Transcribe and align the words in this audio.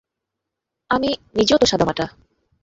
আমি 0.89 1.09
নিজেও 1.35 1.57
তো 1.57 1.65
সাদামাটা। 1.65 2.05